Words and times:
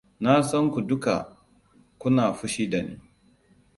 Na 0.23 0.31
san 0.49 0.65
ku 0.73 0.79
duka 0.89 1.15
kuna 2.01 2.23
fushi 2.37 2.65
da 2.71 2.79
ni. 2.87 2.95